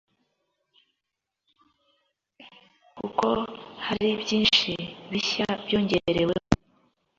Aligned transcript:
kuko 2.97 3.27
hari 3.85 4.09
byinshi 4.21 4.71
bishya 5.11 5.47
byongerewemo”. 5.65 6.35